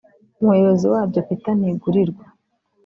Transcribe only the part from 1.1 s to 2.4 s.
Peter Ntigurirwa